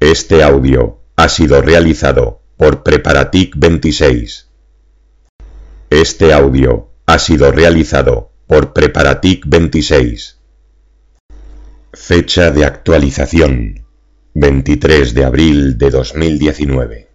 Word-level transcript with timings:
Este 0.00 0.42
audio 0.42 1.02
ha 1.16 1.28
sido 1.28 1.60
realizado 1.60 2.40
por 2.56 2.82
Preparatic 2.82 3.52
26. 3.58 4.48
Este 5.90 6.32
audio 6.32 6.88
ha 7.04 7.18
sido 7.18 7.52
realizado 7.52 8.32
por 8.46 8.72
Preparatic 8.72 9.44
26. 9.46 10.38
Fecha 11.92 12.50
de 12.50 12.64
actualización 12.64 13.84
23 14.32 15.12
de 15.12 15.24
abril 15.26 15.76
de 15.76 15.90
2019. 15.90 17.10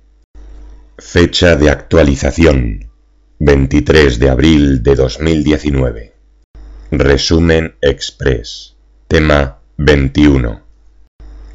Fecha 1.00 1.56
de 1.56 1.72
actualización 1.72 2.92
23 3.40 4.20
de 4.20 4.30
abril 4.30 4.84
de 4.84 4.94
2019. 4.94 6.14
Resumen 6.92 7.74
Express. 7.82 8.76
Tema 9.08 9.58
21. 9.78 10.65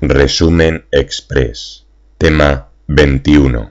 Resumen 0.02 0.86
Express. 0.92 1.84
Tema 2.16 2.70
21. 2.86 3.70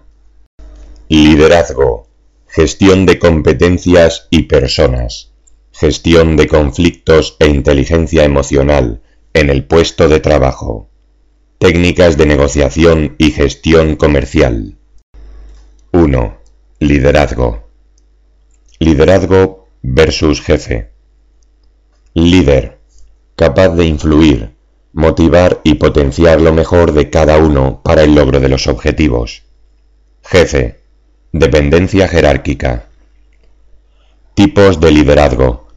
Liderazgo. 1.08 2.08
Gestión 2.48 3.08
de 3.08 3.18
competencias 3.18 4.28
y 4.30 4.44
personas. 4.44 5.32
Gestión 5.72 6.38
de 6.38 6.48
conflictos 6.48 7.36
e 7.40 7.48
inteligencia 7.48 8.26
emocional 8.26 9.02
en 9.34 9.50
el 9.50 9.66
puesto 9.66 10.08
de 10.08 10.20
trabajo. 10.20 10.88
Técnicas 11.58 12.16
de 12.16 12.28
negociación 12.28 13.16
y 13.18 13.32
gestión 13.32 13.96
comercial. 13.96 14.78
1. 15.94 16.38
Liderazgo. 16.78 17.68
Liderazgo 18.78 19.68
versus 19.82 20.42
jefe. 20.42 20.92
Líder. 22.14 22.78
Capaz 23.36 23.70
de 23.70 23.86
influir, 23.86 24.59
motivar 25.00 25.62
y 25.64 25.76
potenciar 25.76 26.42
lo 26.42 26.54
mejor 26.54 26.92
de 26.92 27.10
cada 27.10 27.38
uno 27.38 27.82
para 27.84 28.04
el 28.04 28.16
logro 28.16 28.42
de 28.42 28.50
los 28.50 28.68
objetivos. 28.68 29.44
Jefe. 30.24 30.82
Dependencia 31.32 32.10
jerárquica. 32.10 32.86
Tipos 34.34 34.82
de 34.82 34.92
liderazgo. 34.92 35.68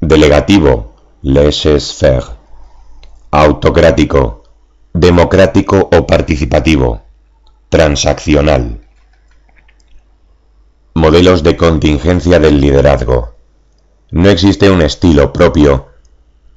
Delegativo. 0.00 0.94
Laissez-faire. 1.22 2.24
Autocrático. 3.30 4.42
Democrático 4.92 5.88
o 5.90 6.06
participativo. 6.06 7.00
Transaccional. 7.70 8.80
Modelos 10.92 11.42
de 11.42 11.56
contingencia 11.56 12.38
del 12.38 12.60
liderazgo. 12.60 13.36
No 14.10 14.28
existe 14.28 14.70
un 14.70 14.82
estilo 14.82 15.32
propio 15.32 15.89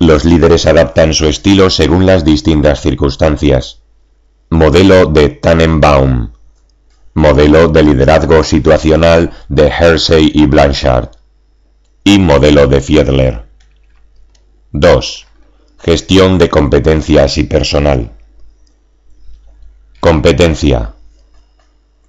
los 0.03 0.25
líderes 0.25 0.65
adaptan 0.65 1.13
su 1.13 1.25
estilo 1.25 1.69
según 1.69 2.05
las 2.05 2.23
distintas 2.23 2.81
circunstancias. 2.81 3.81
Modelo 4.49 5.07
de 5.07 5.29
Tannenbaum. 5.29 6.31
Modelo 7.13 7.67
de 7.69 7.83
liderazgo 7.83 8.43
situacional 8.43 9.31
de 9.49 9.67
Hersey 9.67 10.31
y 10.33 10.45
Blanchard. 10.45 11.09
Y 12.03 12.19
modelo 12.19 12.67
de 12.67 12.81
Fiedler. 12.81 13.45
2. 14.71 15.27
Gestión 15.79 16.37
de 16.37 16.49
competencias 16.49 17.37
y 17.37 17.43
personal. 17.43 18.11
Competencia. 19.99 20.93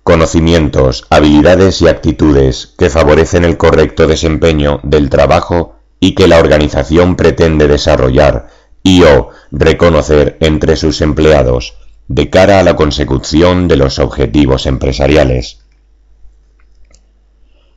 Conocimientos, 0.03 1.06
habilidades 1.11 1.81
y 1.81 1.89
actitudes 1.89 2.75
que 2.78 2.91
favorecen 2.91 3.45
el 3.45 3.56
correcto 3.56 4.06
desempeño 4.06 4.81
del 4.83 5.09
trabajo 5.09 5.77
y 6.00 6.14
que 6.14 6.28
la 6.28 6.39
organización 6.39 7.17
pretende 7.17 7.69
desarrollar 7.69 8.48
y 8.83 9.03
o 9.03 9.31
reconocer 9.50 10.37
entre 10.41 10.77
sus 10.77 11.00
empleados 11.00 11.75
de 12.09 12.28
cara 12.28 12.61
a 12.61 12.62
la 12.62 12.77
consecución 12.77 13.67
de 13.67 13.77
los 13.77 13.98
objetivos 13.98 14.67
empresariales. 14.67 15.61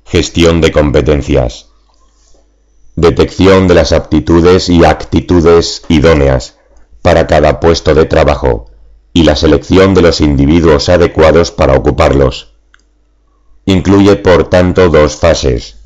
Gestión 0.05 0.61
de 0.61 0.71
competencias. 0.71 1.69
Detección 2.95 3.67
de 3.67 3.75
las 3.75 3.91
aptitudes 3.91 4.69
y 4.69 4.83
actitudes 4.83 5.83
idóneas 5.87 6.57
para 7.01 7.27
cada 7.27 7.59
puesto 7.59 7.93
de 7.93 8.05
trabajo 8.05 8.69
y 9.13 9.23
la 9.23 9.35
selección 9.35 9.93
de 9.93 10.01
los 10.01 10.19
individuos 10.19 10.89
adecuados 10.89 11.51
para 11.51 11.75
ocuparlos. 11.75 12.55
Incluye 13.65 14.17
por 14.17 14.49
tanto 14.49 14.89
dos 14.89 15.15
fases 15.15 15.76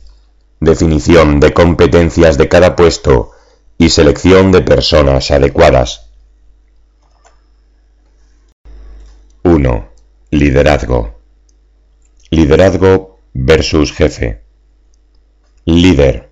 definición 0.62 1.40
de 1.40 1.54
competencias 1.54 2.38
de 2.38 2.48
cada 2.48 2.76
puesto 2.76 3.32
y 3.80 3.90
selección 3.90 4.52
de 4.52 4.62
personas 4.62 5.32
adecuadas. 5.32 6.12
1. 9.42 9.90
Liderazgo. 10.30 11.20
Liderazgo 12.30 13.18
versus 13.34 13.92
jefe. 13.92 14.44
Líder. 15.66 16.30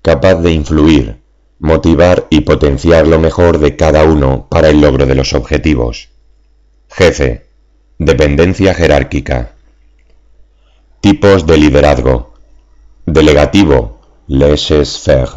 Capaz 0.00 0.36
de 0.36 0.52
influir, 0.52 1.20
motivar 1.58 2.26
y 2.30 2.40
potenciar 2.40 3.06
lo 3.06 3.20
mejor 3.20 3.58
de 3.58 3.76
cada 3.76 4.04
uno 4.04 4.48
para 4.48 4.70
el 4.70 4.80
logro 4.80 5.04
de 5.04 5.16
los 5.16 5.34
objetivos. 5.34 6.08
Jefe. 6.88 7.44
Dependencia 7.98 8.72
jerárquica. 8.72 9.52
Tipos 11.02 11.46
de 11.46 11.58
liderazgo 11.58 12.25
delegativo, 13.06 14.00
laissez-faire, 14.26 15.30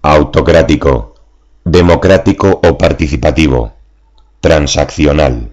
autocrático, 0.00 1.14
democrático 1.64 2.60
o 2.64 2.78
participativo, 2.78 3.74
transaccional. 4.40 5.52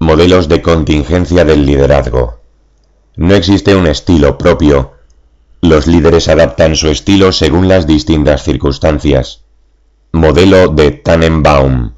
Modelos 0.00 0.48
de 0.48 0.60
contingencia 0.60 1.44
del 1.44 1.64
liderazgo. 1.64 2.40
No 3.14 3.36
existe 3.36 3.76
un 3.76 3.86
estilo 3.86 4.36
propio. 4.36 4.94
Los 5.62 5.86
líderes 5.86 6.28
adaptan 6.28 6.74
su 6.74 6.88
estilo 6.88 7.30
según 7.30 7.68
las 7.68 7.86
distintas 7.86 8.42
circunstancias. 8.42 9.44
Modelo 10.12 10.66
de 10.68 10.90
Tannenbaum. 10.90 11.94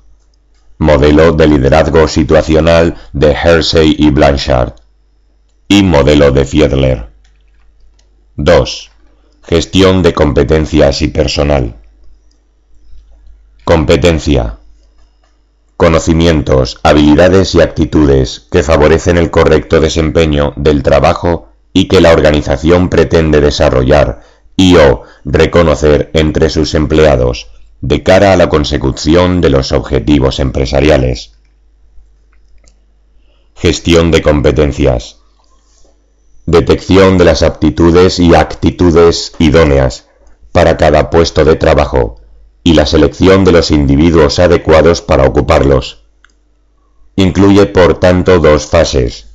Modelo 0.77 1.33
de 1.33 1.49
liderazgo 1.49 2.07
situacional 2.07 2.97
de 3.15 3.33
Hersey 3.33 3.97
y 3.99 4.11
Blanchard 4.11 4.75
y 5.71 5.83
modelo 5.83 6.31
de 6.31 6.47
Fiedler. 6.47 7.11
2. 8.37 8.91
Gestión 9.43 10.03
de 10.03 10.15
competencias 10.15 11.03
y 11.03 11.09
personal. 11.09 11.77
Competencia. 13.65 14.57
Conocimientos, 15.77 16.81
habilidades 16.83 17.55
y 17.55 17.61
actitudes 17.61 18.49
que 18.51 18.63
favorecen 18.63 19.19
el 19.19 19.31
correcto 19.31 19.79
desempeño 19.81 20.55
del 20.57 20.83
trabajo 20.83 21.51
y 21.75 21.87
que 21.87 22.01
la 22.01 22.13
organización 22.13 22.89
pretende 22.89 23.43
desarrollar 23.43 24.23
y 24.57 24.77
o 24.77 25.03
reconocer 25.27 26.11
entre 26.15 26.49
sus 26.49 26.75
empleados 26.75 27.49
de 27.83 28.03
cara 28.03 28.33
a 28.33 28.37
la 28.39 28.49
consecución 28.49 29.43
de 29.43 29.51
los 29.51 29.73
objetivos 29.73 30.41
empresariales. 30.41 31.35
Gestión 33.55 34.11
de 34.11 34.23
competencias 34.23 35.18
detección 36.51 37.19
de 37.19 37.27
las 37.27 37.43
aptitudes 37.43 38.19
y 38.19 38.35
actitudes 38.35 39.35
idóneas 39.39 40.09
para 40.51 40.79
cada 40.79 41.11
puesto 41.11 41.45
de 41.45 41.57
trabajo 41.57 42.23
y 42.65 42.73
la 42.73 42.87
selección 42.87 43.45
de 43.45 43.53
los 43.53 43.71
individuos 43.71 44.39
adecuados 44.39 45.03
para 45.03 45.27
ocuparlos. 45.27 46.07
Incluye 47.17 47.67
por 47.67 48.01
tanto 48.01 48.39
dos 48.39 48.65
fases, 48.65 49.27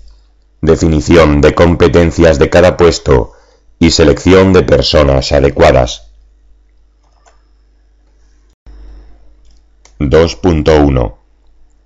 definición 0.61 1.39
de 1.39 1.53
competencias 1.53 2.39
de 2.39 2.49
cada 2.49 2.77
puesto 2.77 3.33
y 3.77 3.91
selección 3.91 4.51
de 4.51 4.63
personas 4.63 5.31
adecuadas. 5.31 6.07
2.1 9.99 11.13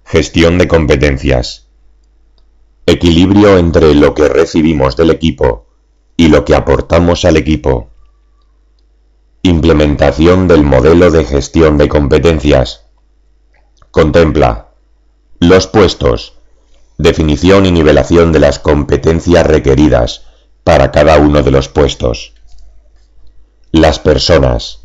Gestión 0.06 0.58
de 0.58 0.70
competencias 0.70 1.67
Equilibrio 2.90 3.58
entre 3.58 3.94
lo 3.96 4.14
que 4.14 4.30
recibimos 4.30 4.96
del 4.96 5.10
equipo 5.10 5.66
y 6.16 6.30
lo 6.30 6.46
que 6.46 6.56
aportamos 6.56 7.26
al 7.26 7.36
equipo. 7.36 7.90
Implementación 9.42 10.48
del 10.48 10.64
modelo 10.64 11.12
de 11.12 11.26
gestión 11.26 11.78
de 11.78 11.90
competencias. 11.90 12.86
Contempla 13.92 14.70
los 15.42 15.68
puestos, 15.68 16.36
definición 16.98 17.66
y 17.66 17.74
nivelación 17.74 18.32
de 18.32 18.40
las 18.40 18.58
competencias 18.58 19.46
requeridas 19.46 20.24
para 20.64 20.90
cada 20.90 21.18
uno 21.18 21.44
de 21.44 21.52
los 21.52 21.68
puestos. 21.68 22.36
Las 23.74 24.00
personas, 24.00 24.80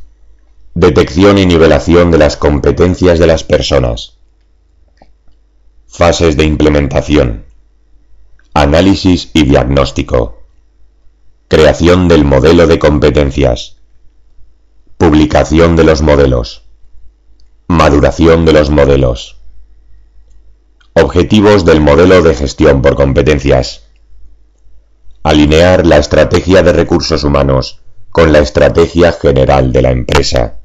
detección 0.75 1.39
y 1.39 1.47
nivelación 1.47 2.11
de 2.11 2.19
las 2.19 2.37
competencias 2.37 3.21
de 3.21 3.29
las 3.29 3.45
personas. 3.45 4.15
Fases 5.87 6.37
de 6.37 6.43
implementación 6.43 7.52
Análisis 8.73 9.31
y 9.35 9.45
diagnóstico. 9.45 10.39
Creación 11.47 12.09
del 12.09 12.25
modelo 12.25 12.67
de 12.67 12.79
competencias. 12.79 13.77
Publicación 14.97 15.77
de 15.77 15.85
los 15.85 16.01
modelos. 16.01 16.63
Maduración 17.67 18.47
de 18.47 18.55
los 18.55 18.71
modelos. 18.71 19.37
Objetivos 20.95 21.67
del 21.67 21.83
modelo 21.83 22.23
de 22.23 22.35
gestión 22.35 22.81
por 22.81 22.95
competencias. 22.95 23.83
Alinear 25.23 25.85
la 25.85 25.99
estrategia 25.99 26.63
de 26.63 26.73
recursos 26.73 27.25
humanos 27.25 27.83
con 28.09 28.33
la 28.33 28.39
estrategia 28.39 29.13
general 29.13 29.71
de 29.71 29.83
la 29.83 29.91
empresa. 29.91 30.61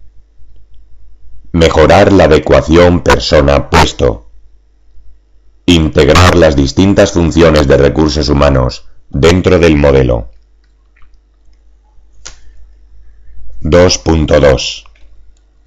Mejorar 1.51 2.13
la 2.13 2.23
adecuación 2.23 3.01
persona-puesto. 3.01 4.26
Integrar 5.69 6.37
las 6.37 6.55
distintas 6.55 7.11
funciones 7.11 7.67
de 7.67 7.75
recursos 7.75 8.29
humanos 8.29 8.85
dentro 9.09 9.59
del 9.59 9.75
modelo. 9.75 10.29
2.2 13.63 14.85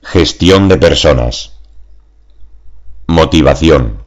Gestión 0.02 0.68
de 0.68 0.78
personas. 0.78 1.52
Motivación. 3.08 4.02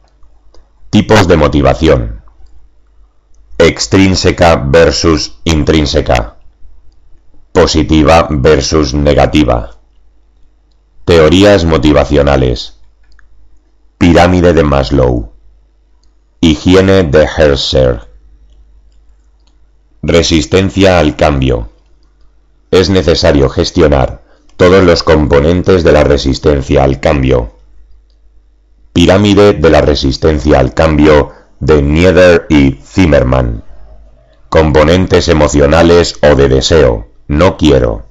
Tipos 0.90 1.28
de 1.28 1.36
motivación. 1.36 2.24
Extrínseca 3.58 4.56
versus 4.56 5.38
intrínseca. 5.44 6.38
Positiva 7.52 8.26
versus 8.30 8.94
negativa. 8.94 9.76
Teorías 11.04 11.64
motivacionales. 11.64 12.80
Pirámide 13.96 14.52
de 14.52 14.64
Maslow. 14.64 15.33
Higiene 16.46 17.04
de 17.04 17.24
Herscher. 17.24 18.00
Resistencia 20.02 20.98
al 20.98 21.16
cambio. 21.16 21.70
Es 22.70 22.90
necesario 22.90 23.48
gestionar 23.48 24.20
todos 24.58 24.84
los 24.84 25.02
componentes 25.02 25.84
de 25.84 25.92
la 25.92 26.04
resistencia 26.04 26.84
al 26.84 27.00
cambio. 27.00 27.54
Pirámide 28.92 29.54
de 29.54 29.70
la 29.70 29.80
resistencia 29.80 30.60
al 30.60 30.74
cambio 30.74 31.32
de 31.60 31.80
Nieder 31.80 32.44
y 32.50 32.72
Zimmerman. 32.72 33.64
Componentes 34.50 35.28
emocionales 35.28 36.18
o 36.20 36.34
de 36.34 36.50
deseo. 36.50 37.08
No 37.26 37.56
quiero. 37.56 38.04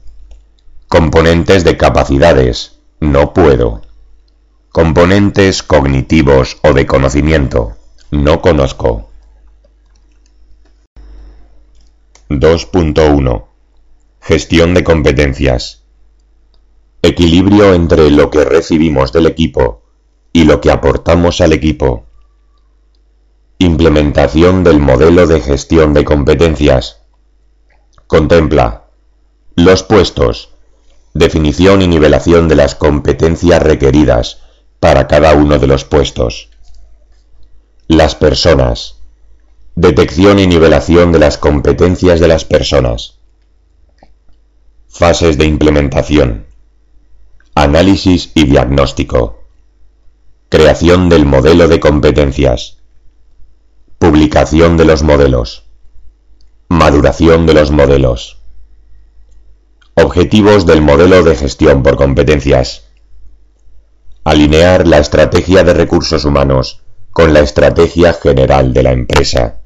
Componentes 0.88 1.64
de 1.64 1.78
capacidades 1.78 2.80
no 3.00 3.32
puedo. 3.32 3.84
Componentes 4.72 5.62
cognitivos 5.62 6.58
o 6.64 6.74
de 6.74 6.88
conocimiento. 6.88 7.78
No 8.14 8.42
conozco. 8.42 9.10
2.1. 12.30 13.46
Gestión 14.22 14.76
de 14.76 14.84
competencias. 14.84 15.82
Equilibrio 17.02 17.74
entre 17.74 18.12
lo 18.12 18.30
que 18.30 18.46
recibimos 18.46 19.12
del 19.14 19.26
equipo 19.26 19.82
y 20.32 20.44
lo 20.44 20.62
que 20.62 20.70
aportamos 20.70 21.42
al 21.42 21.54
equipo. 21.54 22.06
Implementación 23.58 24.64
del 24.64 24.80
modelo 24.80 25.26
de 25.26 25.42
gestión 25.42 25.96
de 25.96 26.06
competencias. 26.06 27.02
Contempla 28.06 28.90
los 29.56 29.82
puestos, 29.82 30.52
definición 31.16 31.82
y 31.82 31.88
nivelación 31.88 32.48
de 32.48 32.58
las 32.58 32.76
competencias 32.76 33.64
requeridas 33.64 34.44
para 34.80 35.08
cada 35.08 35.34
uno 35.34 35.58
de 35.58 35.66
los 35.66 35.84
puestos. 35.84 36.53
Las 37.90 38.16
personas. 38.16 38.96
Detección 39.76 40.40
y 40.40 40.48
nivelación 40.48 41.12
de 41.12 41.20
las 41.20 41.38
competencias 41.38 42.22
de 42.22 42.30
las 42.30 42.46
personas. 42.46 43.16
Fases 44.88 45.38
de 45.38 45.44
implementación. 45.44 46.46
Análisis 47.56 48.32
y 48.36 48.46
diagnóstico. 48.46 49.44
Creación 50.48 51.10
del 51.10 51.26
modelo 51.26 51.68
de 51.68 51.82
competencias. 51.82 52.78
Publicación 54.00 54.78
de 54.78 54.86
los 54.86 55.04
modelos. 55.04 55.66
Maduración 56.70 57.46
de 57.46 57.54
los 57.54 57.72
modelos. 57.72 58.38
Objetivos 59.96 60.66
del 60.66 60.82
modelo 60.82 61.22
de 61.24 61.36
gestión 61.36 61.84
por 61.84 61.98
competencias. 61.98 62.86
Alinear 64.24 64.88
la 64.88 65.00
estrategia 65.00 65.66
de 65.66 65.74
recursos 65.74 66.24
humanos 66.24 66.83
con 67.14 67.32
la 67.32 67.42
estrategia 67.42 68.14
general 68.14 68.74
de 68.74 68.84
la 68.84 68.92
empresa. 68.92 69.60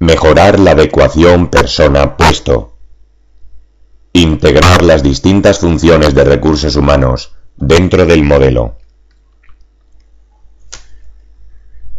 Mejorar 0.00 0.58
la 0.58 0.72
adecuación 0.72 1.48
persona-puesto. 1.48 2.76
Integrar 4.12 4.82
las 4.82 5.04
distintas 5.04 5.60
funciones 5.60 6.14
de 6.14 6.24
recursos 6.24 6.74
humanos 6.74 7.36
dentro 7.56 8.04
del 8.06 8.24
modelo. 8.24 8.76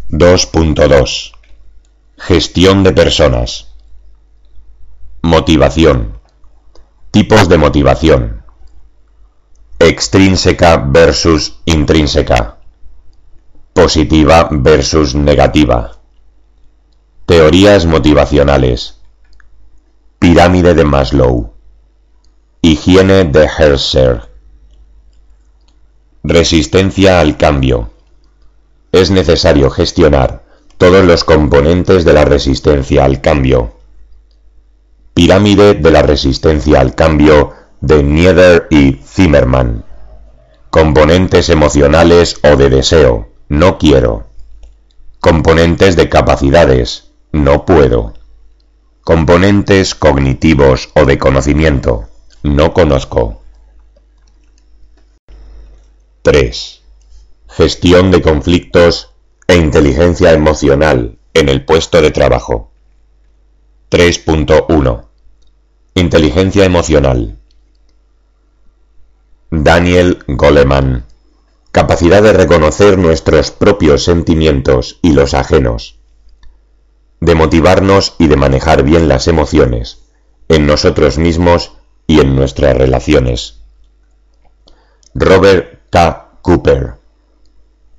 2.2 0.10 1.32
Gestión 2.18 2.84
de 2.84 2.92
personas. 2.92 3.68
Motivación. 5.22 6.20
Tipos 7.12 7.48
de 7.48 7.58
motivación. 7.58 8.44
Extrínseca 9.80 10.78
versus 10.78 11.60
intrínseca. 11.66 12.58
Positiva 13.76 14.48
versus 14.52 15.16
negativa. 15.16 15.98
Teorías 17.26 17.86
motivacionales. 17.86 19.02
Pirámide 20.18 20.74
de 20.74 20.86
Maslow. 20.86 21.52
Higiene 22.62 23.26
de 23.26 23.44
Herscher. 23.46 24.30
Resistencia 26.24 27.20
al 27.20 27.36
cambio. 27.36 27.90
Es 28.94 29.12
necesario 29.12 29.70
gestionar 29.70 30.46
todos 30.78 31.04
los 31.04 31.26
componentes 31.26 32.06
de 32.06 32.14
la 32.14 32.24
resistencia 32.24 33.04
al 33.04 33.20
cambio. 33.20 33.74
Pirámide 35.14 35.74
de 35.74 35.92
la 35.92 36.02
resistencia 36.02 36.80
al 36.80 36.96
cambio 36.96 37.52
de 37.82 38.04
Nieder 38.04 38.68
y 38.70 38.94
Zimmerman. 38.94 39.84
Componentes 40.70 41.50
emocionales 41.50 42.38
o 42.42 42.56
de 42.56 42.70
deseo. 42.70 43.35
No 43.50 43.78
quiero. 43.78 44.26
Componentes 45.20 45.96
de 45.96 46.10
capacidades. 46.10 47.12
No 47.32 47.66
puedo. 47.66 48.14
Componentes 49.04 49.94
cognitivos 49.94 50.90
o 50.96 51.06
de 51.06 51.20
conocimiento. 51.20 52.08
No 52.42 52.74
conozco. 52.74 53.42
3. 56.24 56.82
Gestión 57.50 58.10
de 58.10 58.22
conflictos 58.24 59.12
e 59.48 59.56
inteligencia 59.56 60.34
emocional 60.34 61.18
en 61.36 61.50
el 61.50 61.64
puesto 61.66 62.02
de 62.02 62.10
trabajo. 62.10 62.72
3.1 63.92 65.06
Inteligencia 65.94 66.66
emocional. 66.66 67.38
Daniel 69.52 70.24
Goleman. 70.28 71.06
Capacidad 71.76 72.24
de 72.24 72.32
reconocer 72.32 72.98
nuestros 72.98 73.52
propios 73.52 74.06
sentimientos 74.06 74.98
y 75.02 75.12
los 75.12 75.34
ajenos. 75.34 76.00
De 77.20 77.36
motivarnos 77.36 78.16
y 78.18 78.28
de 78.28 78.38
manejar 78.38 78.84
bien 78.84 79.10
las 79.10 79.28
emociones, 79.28 80.06
en 80.48 80.68
nosotros 80.68 81.18
mismos 81.18 81.74
y 82.08 82.22
en 82.22 82.34
nuestras 82.34 82.78
relaciones. 82.78 83.60
Robert 85.14 85.82
K. 85.90 86.40
Cooper. 86.42 86.94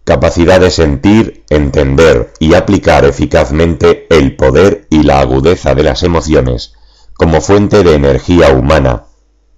Capacidad 0.05 0.59
de 0.59 0.71
sentir, 0.71 1.45
entender 1.51 2.33
y 2.39 2.55
aplicar 2.55 3.05
eficazmente 3.05 4.07
el 4.09 4.37
poder 4.37 4.87
y 4.89 5.03
la 5.03 5.21
agudeza 5.21 5.75
de 5.75 5.83
las 5.83 6.03
emociones 6.03 6.73
como 7.13 7.43
fuente 7.43 7.83
de 7.83 7.93
energía 7.93 8.55
humana, 8.55 9.05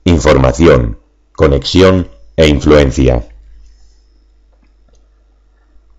información, 0.02 0.98
conexión 1.36 2.10
e 2.34 2.48
influencia. 2.48 3.27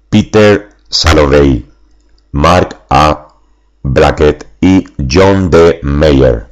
Peter 0.09 0.69
Salovey, 0.89 1.65
Mark 2.31 2.81
A. 2.89 3.27
Brackett 3.83 4.47
y 4.61 4.85
John 5.09 5.49
D. 5.49 5.79
Mayer. 5.83 6.47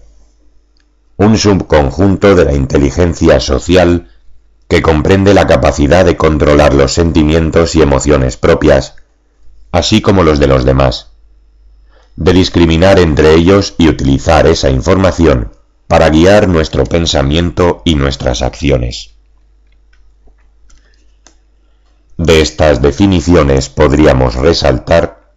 Un 1.18 1.38
subconjunto 1.38 2.36
de 2.36 2.46
la 2.46 2.54
inteligencia 2.54 3.40
social 3.40 4.10
que 4.68 4.82
comprende 4.82 5.34
la 5.34 5.48
capacidad 5.48 6.06
de 6.06 6.18
controlar 6.18 6.74
los 6.74 6.94
sentimientos 6.94 7.76
y 7.76 7.82
emociones 7.82 8.38
propias, 8.38 8.96
así 9.72 10.02
como 10.02 10.24
los 10.24 10.40
de 10.40 10.48
los 10.48 10.66
demás 10.66 11.12
de 12.18 12.34
discriminar 12.34 13.00
entre 13.00 13.36
ellos 13.36 13.76
y 13.78 13.88
utilizar 13.88 14.48
esa 14.48 14.70
información 14.70 15.52
para 15.88 16.10
guiar 16.10 16.50
nuestro 16.50 16.84
pensamiento 16.84 17.84
y 17.86 17.96
nuestras 17.96 18.42
acciones. 18.42 19.12
De 22.18 22.42
estas 22.42 22.82
definiciones 22.82 23.70
podríamos 23.70 24.36
resaltar 24.36 25.34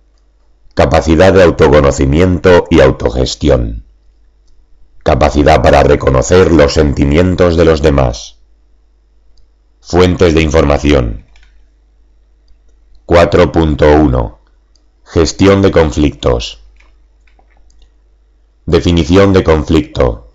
capacidad 0.74 1.32
de 1.32 1.42
autoconocimiento 1.42 2.64
y 2.70 2.80
autogestión, 2.80 3.84
capacidad 5.02 5.62
para 5.62 5.82
reconocer 5.82 6.52
los 6.52 6.72
sentimientos 6.72 7.56
de 7.56 7.64
los 7.64 7.82
demás, 7.82 8.38
fuentes 9.80 10.34
de 10.34 10.42
información, 10.42 11.26
4.1 13.06 14.40
Gestión 15.12 15.60
de 15.60 15.72
conflictos. 15.72 16.60
Definición 18.64 19.32
de 19.32 19.42
conflicto. 19.42 20.30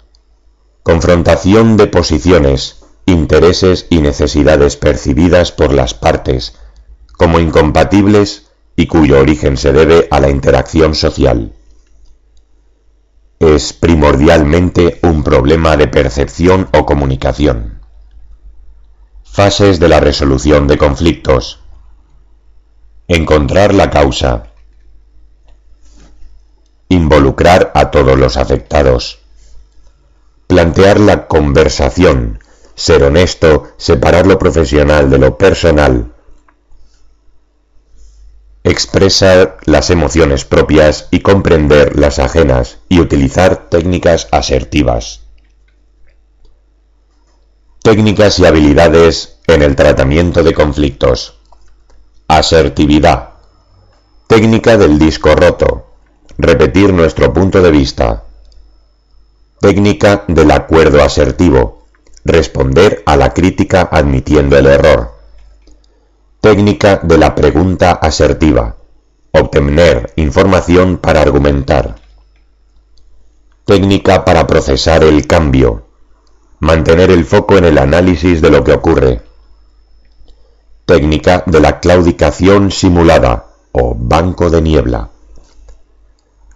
Confrontación 0.84 1.78
de 1.78 1.88
posiciones, 1.88 2.85
intereses 3.06 3.88
y 3.90 4.02
necesidades 4.02 4.78
percibidas 4.78 5.52
por 5.52 5.74
las 5.74 5.94
partes 5.94 6.56
como 7.18 7.40
incompatibles 7.40 8.48
y 8.76 8.88
cuyo 8.88 9.20
origen 9.20 9.58
se 9.58 9.72
debe 9.72 10.08
a 10.12 10.20
la 10.20 10.30
interacción 10.30 10.96
social. 10.96 11.54
Es 13.40 13.74
primordialmente 13.74 15.00
un 15.04 15.24
problema 15.24 15.78
de 15.78 15.88
percepción 15.88 16.70
o 16.74 16.86
comunicación. 16.86 17.82
Fases 19.24 19.80
de 19.80 19.90
la 19.90 20.00
resolución 20.00 20.68
de 20.68 20.78
conflictos. 20.78 21.60
Encontrar 23.08 23.74
la 23.74 23.90
causa. 23.90 24.54
Involucrar 26.90 27.72
a 27.76 27.92
todos 27.92 28.18
los 28.18 28.38
afectados. 28.38 29.20
Plantear 30.48 31.00
la 31.00 31.28
conversación. 31.28 32.40
Ser 32.76 33.04
honesto, 33.04 33.70
separar 33.78 34.28
lo 34.28 34.38
profesional 34.38 35.10
de 35.10 35.18
lo 35.18 35.38
personal. 35.38 36.12
Expresar 38.64 39.58
las 39.66 39.90
emociones 39.90 40.44
propias 40.44 41.08
y 41.10 41.22
comprender 41.22 41.98
las 41.98 42.20
ajenas 42.20 42.80
y 42.90 43.00
utilizar 43.00 43.70
técnicas 43.70 44.28
asertivas. 44.32 45.22
Técnicas 47.82 48.40
y 48.40 48.46
habilidades 48.46 49.38
en 49.48 49.62
el 49.62 49.76
tratamiento 49.76 50.44
de 50.44 50.54
conflictos. 50.54 51.40
Asertividad. 52.28 53.30
Técnica 54.28 54.76
del 54.76 54.98
disco 54.98 55.36
roto. 55.36 55.86
Repetir 56.38 56.92
nuestro 56.92 57.32
punto 57.32 57.62
de 57.62 57.72
vista. 57.72 58.24
Técnica 59.62 60.26
del 60.28 60.50
acuerdo 60.52 61.04
asertivo. 61.04 61.85
Responder 62.28 63.04
a 63.06 63.18
la 63.18 63.36
crítica 63.36 63.88
admitiendo 63.92 64.58
el 64.58 64.66
error. 64.66 65.12
Técnica 66.42 67.00
de 67.04 67.20
la 67.20 67.36
pregunta 67.36 67.92
asertiva. 67.92 68.78
Obtener 69.32 70.12
información 70.16 70.98
para 70.98 71.22
argumentar. 71.22 71.98
Técnica 73.64 74.26
para 74.26 74.48
procesar 74.48 75.04
el 75.04 75.28
cambio. 75.28 75.86
Mantener 76.58 77.12
el 77.12 77.26
foco 77.26 77.60
en 77.60 77.66
el 77.66 77.78
análisis 77.78 78.42
de 78.42 78.50
lo 78.50 78.64
que 78.64 78.74
ocurre. 78.74 79.22
Técnica 80.88 81.44
de 81.46 81.60
la 81.60 81.80
claudicación 81.80 82.72
simulada 82.72 83.50
o 83.72 83.94
banco 83.96 84.50
de 84.50 84.64
niebla. 84.64 85.10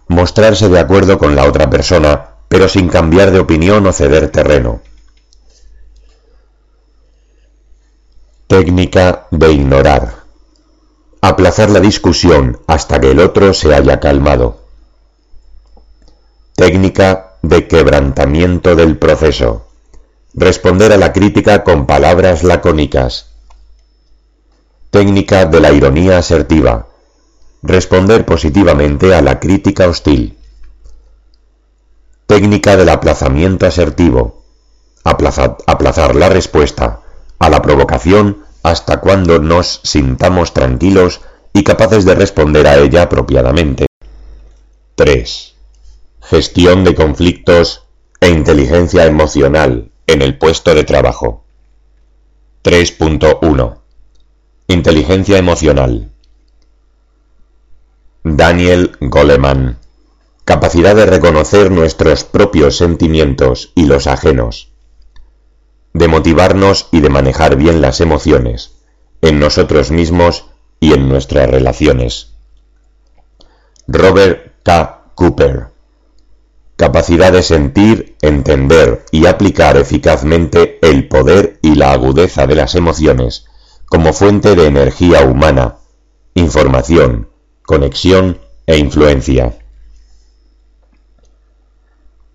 Mostrarse 0.08 0.68
de 0.68 0.80
acuerdo 0.80 1.16
con 1.16 1.36
la 1.36 1.44
otra 1.44 1.70
persona, 1.70 2.30
pero 2.48 2.68
sin 2.68 2.88
cambiar 2.88 3.30
de 3.30 3.38
opinión 3.38 3.86
o 3.86 3.92
ceder 3.92 4.32
terreno. 4.32 4.80
Técnica 8.50 9.28
de 9.30 9.52
ignorar. 9.52 10.24
Aplazar 11.20 11.70
la 11.70 11.78
discusión 11.78 12.58
hasta 12.66 13.00
que 13.00 13.12
el 13.12 13.20
otro 13.20 13.54
se 13.54 13.72
haya 13.72 14.00
calmado. 14.00 14.64
Técnica 16.56 17.36
de 17.42 17.68
quebrantamiento 17.68 18.74
del 18.74 18.98
proceso. 18.98 19.68
Responder 20.34 20.92
a 20.92 20.96
la 20.96 21.12
crítica 21.12 21.62
con 21.62 21.86
palabras 21.86 22.42
lacónicas. 22.42 23.26
Técnica 24.90 25.44
de 25.44 25.60
la 25.60 25.70
ironía 25.70 26.18
asertiva. 26.18 26.88
Responder 27.62 28.26
positivamente 28.26 29.14
a 29.14 29.22
la 29.22 29.38
crítica 29.38 29.86
hostil. 29.86 30.36
Técnica 32.26 32.76
del 32.76 32.88
aplazamiento 32.88 33.64
asertivo. 33.64 34.42
aplazar 35.04 36.16
la 36.16 36.28
respuesta 36.28 36.99
a 37.40 37.48
la 37.48 37.60
provocación 37.62 38.44
hasta 38.62 39.00
cuando 39.00 39.40
nos 39.40 39.80
sintamos 39.82 40.54
tranquilos 40.54 41.22
y 41.52 41.64
capaces 41.64 42.04
de 42.04 42.14
responder 42.14 42.66
a 42.68 42.76
ella 42.76 43.02
apropiadamente. 43.02 43.86
3. 44.94 45.54
Gestión 46.20 46.84
de 46.84 46.94
conflictos 46.94 47.86
e 48.20 48.28
inteligencia 48.28 49.06
emocional 49.06 49.90
en 50.06 50.22
el 50.22 50.38
puesto 50.38 50.74
de 50.74 50.84
trabajo. 50.84 51.44
3.1 52.62 53.78
Inteligencia 54.68 55.38
emocional. 55.38 56.10
Daniel 58.22 58.92
Goleman. 59.00 59.78
Capacidad 60.44 60.94
de 60.94 61.06
reconocer 61.06 61.70
nuestros 61.70 62.24
propios 62.24 62.76
sentimientos 62.76 63.72
y 63.74 63.86
los 63.86 64.06
ajenos. 64.06 64.69
De 65.92 66.08
motivarnos 66.08 66.88
y 66.92 67.00
de 67.00 67.08
manejar 67.08 67.56
bien 67.56 67.80
las 67.80 68.00
emociones, 68.00 68.76
en 69.22 69.38
nosotros 69.38 69.90
mismos 69.90 70.46
y 70.78 70.92
en 70.92 71.08
nuestras 71.08 71.50
relaciones. 71.50 72.34
Robert 73.86 74.62
K. 74.62 75.02
Cooper 75.14 75.70
capacidad 76.80 77.30
de 77.30 77.42
sentir, 77.42 78.16
entender 78.22 79.04
y 79.10 79.26
aplicar 79.26 79.76
eficazmente 79.76 80.78
el 80.80 81.08
poder 81.08 81.58
y 81.60 81.74
la 81.74 81.92
agudeza 81.92 82.46
de 82.46 82.54
las 82.54 82.74
emociones 82.74 83.44
como 83.84 84.14
fuente 84.14 84.54
de 84.54 84.66
energía 84.66 85.22
humana, 85.26 85.76
información, 86.32 87.28
conexión 87.66 88.40
e 88.66 88.78
influencia. 88.78 89.58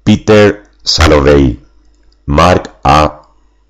Peter 0.04 0.62
Salovey, 0.84 1.66
Mark 2.28 2.76
A. 2.84 3.25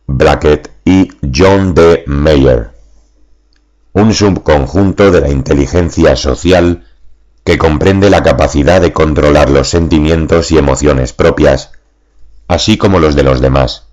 Brackett 0.08 0.72
y 0.86 1.10
John 1.36 1.74
D. 1.74 2.04
Mayer. 2.06 2.72
Un 3.94 4.14
subconjunto 4.14 5.10
de 5.10 5.22
la 5.22 5.30
inteligencia 5.30 6.16
social 6.16 6.86
que 7.44 7.58
comprende 7.58 8.12
la 8.12 8.22
capacidad 8.22 8.82
de 8.82 8.94
controlar 8.94 9.50
los 9.50 9.70
sentimientos 9.70 10.52
y 10.52 10.60
emociones 10.60 11.12
propias, 11.14 11.72
así 12.48 12.78
como 12.78 13.00
los 13.00 13.16
de 13.16 13.24
los 13.24 13.42
demás, 13.42 13.88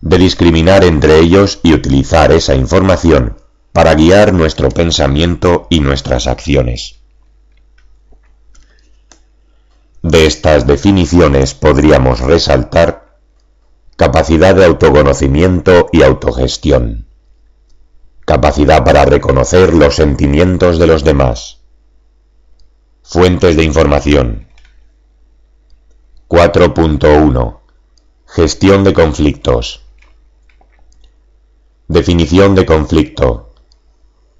de 0.00 0.18
discriminar 0.18 0.82
entre 0.84 1.20
ellos 1.20 1.60
y 1.62 1.74
utilizar 1.74 2.32
esa 2.32 2.56
información 2.56 3.36
para 3.72 3.94
guiar 3.94 4.32
nuestro 4.32 4.68
pensamiento 4.68 5.68
y 5.70 5.80
nuestras 5.80 6.26
acciones. 6.26 6.96
De 10.02 10.26
estas 10.26 10.66
definiciones 10.66 11.54
podríamos 11.54 12.20
resaltar 12.20 13.03
capacidad 13.96 14.54
de 14.54 14.64
autoconocimiento 14.64 15.86
y 15.92 16.02
autogestión, 16.02 17.06
capacidad 18.24 18.84
para 18.84 19.04
reconocer 19.04 19.74
los 19.74 19.96
sentimientos 19.96 20.78
de 20.78 20.86
los 20.86 21.04
demás, 21.04 21.64
Fuentes 23.06 23.54
de 23.54 23.64
información. 23.64 24.48
4.1 26.26 27.58
Gestión 28.26 28.82
de 28.82 28.94
conflictos. 28.94 29.82
Definición 31.86 32.54
de 32.54 32.64
conflicto. 32.64 33.52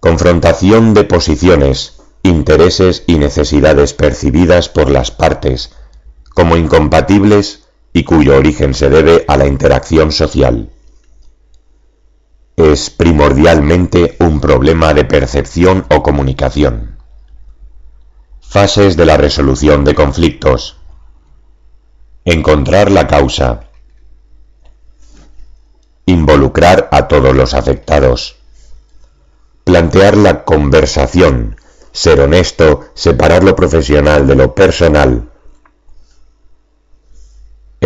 Confrontación 0.01 0.95
de 0.95 1.05
posiciones, 1.05 2.01
intereses 2.23 3.05
y 3.07 3.19
necesidades 3.19 3.93
percibidas 3.93 4.71
por 4.71 4.89
las 4.89 5.11
partes 5.11 5.77
como 6.31 6.57
incompatibles 6.57 7.64
y 7.97 8.03
cuyo 8.03 8.37
origen 8.37 8.75
se 8.75 8.91
debe 8.91 9.25
a 9.29 9.37
la 9.37 9.47
interacción 9.47 10.11
social. 10.11 10.69
Es 12.57 12.91
primordialmente 12.91 14.17
un 14.19 14.41
problema 14.41 14.93
de 14.93 15.05
percepción 15.05 15.87
o 15.91 16.03
comunicación. 16.03 16.99
Fases 18.41 18.97
de 18.97 19.07
la 19.07 19.17
resolución 19.17 19.85
de 19.85 19.95
conflictos. 19.95 20.77
Encontrar 22.25 22.91
la 22.91 23.07
causa. 23.07 23.71
Involucrar 26.07 26.89
a 26.91 27.07
todos 27.07 27.35
los 27.35 27.55
afectados. 27.55 28.37
Plantear 29.63 30.17
la 30.17 30.45
conversación. 30.45 31.57
Ser 31.93 32.21
honesto, 32.21 32.87
separar 32.95 33.45
lo 33.45 33.55
profesional 33.55 34.27
de 34.27 34.35
lo 34.35 34.53
personal. 34.53 35.31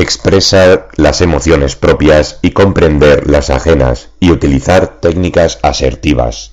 Expresar 0.01 0.91
las 0.95 1.21
emociones 1.23 1.75
propias 1.75 2.39
y 2.41 2.53
comprender 2.53 3.29
las 3.29 3.51
ajenas 3.51 4.11
y 4.21 4.31
utilizar 4.31 5.01
técnicas 5.01 5.59
asertivas. 5.61 6.53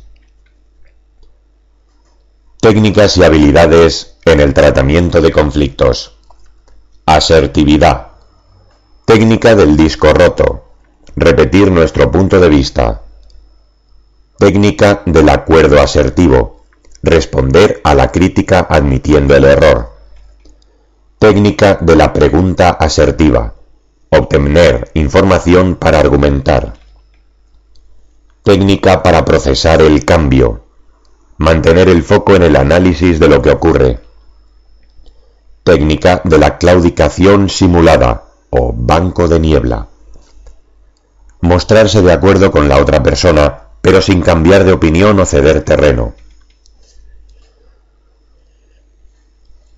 Técnicas 2.59 3.17
y 3.17 3.23
habilidades 3.23 4.17
en 4.25 4.39
el 4.39 4.55
tratamiento 4.55 5.21
de 5.21 5.31
conflictos. 5.31 6.17
Asertividad. 7.05 8.13
Técnica 9.05 9.53
del 9.53 9.77
disco 9.77 10.11
roto. 10.11 10.65
Repetir 11.15 11.71
nuestro 11.71 12.09
punto 12.09 12.39
de 12.39 12.49
vista. 12.49 13.03
Técnica 14.39 15.03
del 15.05 15.29
acuerdo 15.29 15.79
asertivo. 15.79 16.63
Responder 17.03 17.79
a 17.83 17.93
la 17.93 18.11
crítica 18.11 18.65
admitiendo 18.67 19.35
el 19.35 19.43
error. 19.43 19.94
Técnica 21.17 21.77
de 21.79 21.95
la 21.95 22.12
pregunta 22.12 22.72
asertiva. 22.72 23.53
Obtener 24.10 24.91
información 24.95 25.75
para 25.75 26.00
argumentar. 26.00 26.74
Técnica 28.43 29.01
para 29.01 29.24
procesar 29.24 29.81
el 29.81 30.03
cambio. 30.03 30.65
Mantener 31.38 31.88
el 31.88 32.03
foco 32.03 32.36
en 32.36 32.43
el 32.43 32.57
análisis 32.57 33.17
de 33.17 33.29
lo 33.29 33.41
que 33.41 33.50
ocurre. 33.50 34.00
Técnica 35.63 36.22
de 36.25 36.38
la 36.38 36.57
claudicación 36.57 37.50
simulada 37.50 38.25
o 38.50 38.74
banco 38.75 39.29
de 39.29 39.39
niebla. 39.39 39.88
Mostrarse 41.39 42.01
de 42.01 42.12
acuerdo 42.12 42.51
con 42.51 42.67
la 42.67 42.77
otra 42.77 43.01
persona, 43.01 43.69
pero 43.81 44.01
sin 44.01 44.22
cambiar 44.22 44.65
de 44.65 44.74
opinión 44.74 45.17
o 45.17 45.25
ceder 45.25 45.63
terreno. 45.63 46.13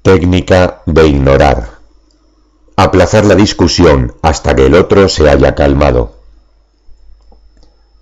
Técnica 0.07 0.83
de 0.85 1.05
ignorar. 1.05 1.79
Aplazar 2.77 3.25
la 3.25 3.35
discusión 3.35 4.15
hasta 4.21 4.55
que 4.55 4.67
el 4.67 4.73
otro 4.73 5.09
se 5.09 5.29
haya 5.29 5.53
calmado. 5.53 6.15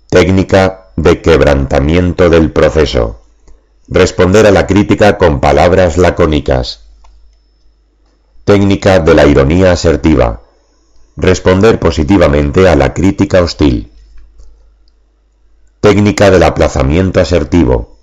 Técnica 0.08 0.92
de 0.94 1.20
quebrantamiento 1.20 2.30
del 2.30 2.52
proceso. 2.52 3.22
Responder 3.88 4.46
a 4.46 4.52
la 4.52 4.68
crítica 4.68 5.18
con 5.18 5.40
palabras 5.40 5.98
lacónicas. 5.98 6.84
Técnica 8.44 9.00
de 9.00 9.12
la 9.12 9.26
ironía 9.26 9.72
asertiva. 9.72 10.42
Responder 11.16 11.80
positivamente 11.80 12.68
a 12.68 12.76
la 12.76 12.94
crítica 12.94 13.42
hostil. 13.42 13.90
Técnica 15.80 16.30
del 16.30 16.44
aplazamiento 16.44 17.18
asertivo. 17.18 17.98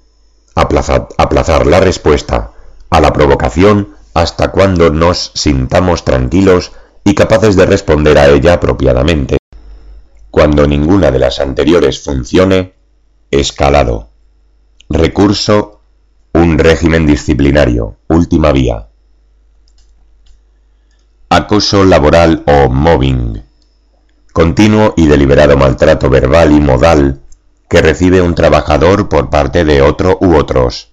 aplazar 0.55 1.65
la 1.67 1.79
respuesta 1.79 2.53
a 2.93 3.01
la 3.01 3.11
provocación 3.11 3.95
hasta 4.13 4.51
cuando 4.51 4.89
nos 4.89 5.31
sintamos 5.35 6.05
tranquilos 6.05 6.71
y 7.03 7.15
capaces 7.15 7.57
de 7.57 7.65
responder 7.65 8.17
a 8.17 8.29
ella 8.29 8.53
apropiadamente. 8.53 9.37
Cuando 10.31 10.65
ninguna 10.65 11.11
de 11.11 11.19
las 11.19 11.39
anteriores 11.39 12.01
funcione, 12.01 12.75
escalado. 13.31 14.09
Recurso, 14.89 15.81
un 16.33 16.57
régimen 16.57 17.05
disciplinario, 17.05 17.97
última 18.07 18.51
vía 18.51 18.87
acoso 21.35 21.83
laboral 21.83 22.43
o 22.45 22.69
mobbing, 22.69 23.41
continuo 24.33 24.93
y 24.95 25.07
deliberado 25.07 25.57
maltrato 25.57 26.07
verbal 26.07 26.51
y 26.51 26.59
modal 26.59 27.21
que 27.67 27.81
recibe 27.81 28.21
un 28.21 28.35
trabajador 28.35 29.09
por 29.09 29.31
parte 29.31 29.65
de 29.65 29.81
otro 29.81 30.19
u 30.21 30.35
otros. 30.35 30.92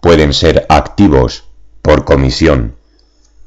Pueden 0.00 0.32
ser 0.32 0.66
activos 0.68 1.44
por 1.82 2.04
comisión, 2.04 2.76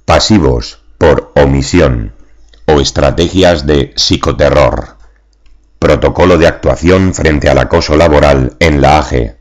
pasivos 0.06 0.80
por 0.98 1.32
omisión 1.36 2.14
o 2.66 2.80
estrategias 2.80 3.66
de 3.66 3.94
psicoterror. 3.96 4.98
Protocolo 5.80 6.38
de 6.38 6.48
actuación 6.48 7.14
frente 7.14 7.50
al 7.50 7.58
acoso 7.58 7.98
laboral 7.98 8.56
en 8.60 8.82
la 8.82 9.00
AGE. 9.00 9.36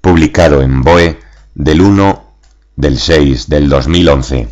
Publicado 0.00 0.62
en 0.62 0.82
BOE 0.82 1.18
del 1.54 1.82
1 1.82 2.34
del 2.76 2.98
6 2.98 3.48
del 3.48 3.68
2011. 3.68 4.48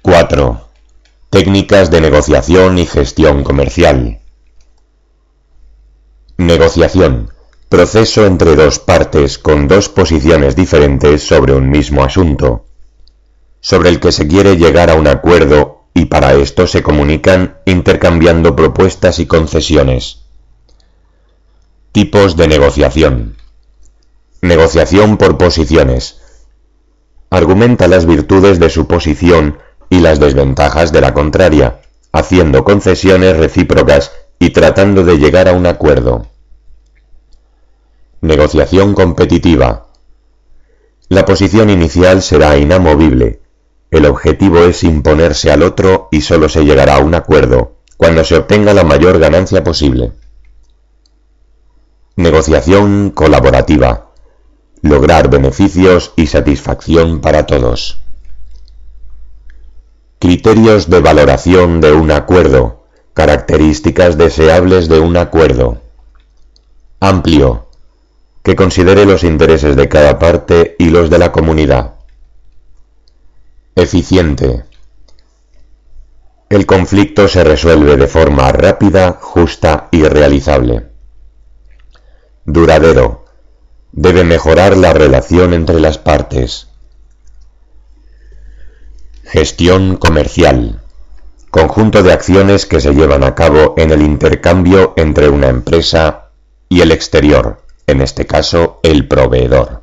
4. 0.00 0.68
Técnicas 1.28 1.90
de 1.90 2.00
negociación 2.00 2.78
y 2.78 2.86
gestión 2.86 3.44
comercial. 3.44 4.20
Negociación. 6.38 7.32
Proceso 7.68 8.24
entre 8.24 8.54
dos 8.54 8.78
partes 8.78 9.40
con 9.40 9.66
dos 9.66 9.88
posiciones 9.88 10.54
diferentes 10.54 11.26
sobre 11.26 11.52
un 11.52 11.68
mismo 11.68 12.04
asunto, 12.04 12.64
sobre 13.60 13.88
el 13.88 13.98
que 13.98 14.12
se 14.12 14.28
quiere 14.28 14.56
llegar 14.56 14.88
a 14.88 14.94
un 14.94 15.08
acuerdo 15.08 15.88
y 15.94 16.04
para 16.04 16.34
esto 16.34 16.68
se 16.68 16.84
comunican 16.84 17.58
intercambiando 17.66 18.54
propuestas 18.54 19.18
y 19.18 19.26
concesiones. 19.26 20.20
Tipos 21.90 22.36
de 22.36 22.46
negociación. 22.46 23.36
Negociación 24.40 25.16
por 25.16 25.38
posiciones. 25.38 26.20
Argumenta 27.30 27.88
las 27.88 28.06
virtudes 28.06 28.60
de 28.60 28.70
su 28.70 28.86
posición 28.86 29.58
y 29.90 29.98
las 29.98 30.20
desventajas 30.20 30.92
de 30.92 31.00
la 31.00 31.14
contraria, 31.14 31.80
haciendo 32.12 32.62
concesiones 32.62 33.36
recíprocas 33.36 34.12
y 34.38 34.50
tratando 34.50 35.04
de 35.04 35.18
llegar 35.18 35.48
a 35.48 35.52
un 35.52 35.66
acuerdo. 35.66 36.26
Negociación 38.20 38.94
competitiva. 38.94 39.86
La 41.08 41.24
posición 41.24 41.70
inicial 41.70 42.22
será 42.22 42.58
inamovible. 42.58 43.40
El 43.90 44.06
objetivo 44.06 44.64
es 44.64 44.84
imponerse 44.84 45.50
al 45.50 45.62
otro 45.62 46.08
y 46.10 46.20
solo 46.20 46.48
se 46.48 46.64
llegará 46.64 46.96
a 46.96 46.98
un 46.98 47.14
acuerdo 47.14 47.78
cuando 47.96 48.24
se 48.24 48.36
obtenga 48.36 48.74
la 48.74 48.84
mayor 48.84 49.18
ganancia 49.18 49.64
posible. 49.64 50.12
Negociación 52.16 53.10
colaborativa. 53.10 54.10
Lograr 54.82 55.28
beneficios 55.30 56.12
y 56.14 56.26
satisfacción 56.26 57.20
para 57.20 57.46
todos. 57.46 58.00
Criterios 60.20 60.90
de 60.90 61.00
valoración 61.00 61.80
de 61.80 61.92
un 61.92 62.10
acuerdo. 62.10 62.77
Características 63.18 64.16
deseables 64.16 64.88
de 64.88 65.00
un 65.00 65.16
acuerdo. 65.16 65.82
Amplio. 67.00 67.66
Que 68.44 68.54
considere 68.54 69.06
los 69.06 69.24
intereses 69.24 69.74
de 69.74 69.88
cada 69.88 70.20
parte 70.20 70.76
y 70.78 70.90
los 70.90 71.10
de 71.10 71.18
la 71.18 71.32
comunidad. 71.32 71.94
Eficiente. 73.74 74.62
El 76.48 76.64
conflicto 76.64 77.26
se 77.26 77.42
resuelve 77.42 77.96
de 77.96 78.06
forma 78.06 78.52
rápida, 78.52 79.18
justa 79.20 79.88
y 79.90 80.04
realizable. 80.04 80.86
Duradero. 82.44 83.24
Debe 83.90 84.22
mejorar 84.22 84.76
la 84.76 84.92
relación 84.92 85.54
entre 85.54 85.80
las 85.80 85.98
partes. 85.98 86.68
Gestión 89.24 89.96
comercial. 89.96 90.82
Conjunto 91.50 92.02
de 92.02 92.12
acciones 92.12 92.66
que 92.66 92.78
se 92.78 92.92
llevan 92.92 93.24
a 93.24 93.34
cabo 93.34 93.74
en 93.78 93.90
el 93.90 94.02
intercambio 94.02 94.92
entre 94.96 95.30
una 95.30 95.48
empresa 95.48 96.28
y 96.68 96.82
el 96.82 96.92
exterior, 96.92 97.62
en 97.86 98.02
este 98.02 98.26
caso 98.26 98.80
el 98.82 99.08
proveedor. 99.08 99.82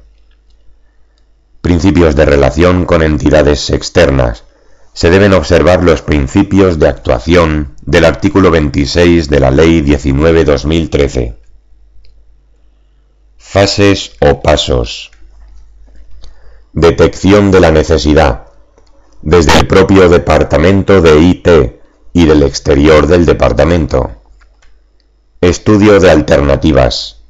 Principios 1.61 2.15
de 2.15 2.25
relación 2.25 2.85
con 2.85 3.01
entidades 3.01 3.71
externas. 3.71 4.43
Se 4.93 5.09
deben 5.09 5.33
observar 5.33 5.83
los 5.83 6.03
principios 6.03 6.77
de 6.77 6.87
actuación 6.87 7.75
del 7.81 8.05
artículo 8.05 8.51
26 8.51 9.27
de 9.27 9.39
la 9.39 9.49
Ley 9.49 9.81
19-2013. 9.81 11.35
Fases 13.37 14.11
o 14.21 14.41
pasos. 14.41 15.11
Detección 16.73 17.49
de 17.49 17.59
la 17.59 17.71
necesidad 17.71 18.45
desde 19.25 19.57
el 19.57 19.65
propio 19.65 20.07
departamento 20.07 21.01
de 21.01 21.19
IT 21.19 21.47
y 22.13 22.25
del 22.27 22.43
exterior 22.43 23.07
del 23.07 23.25
departamento. 23.25 24.11
Estudio 25.41 25.99
de 25.99 26.11
alternativas. 26.11 27.23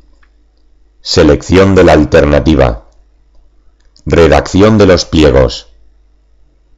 Selección 1.02 1.74
de 1.74 1.86
la 1.86 1.94
alternativa. 1.94 2.90
Redacción 4.06 4.78
de 4.78 4.88
los 4.88 5.06
pliegos. 5.06 5.70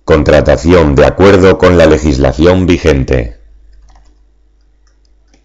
Contratación 0.05 0.93
de 0.93 1.07
acuerdo 1.07 1.57
con 1.57 1.79
la 1.79 1.87
legislación 1.87 2.67
vigente. 2.67 3.36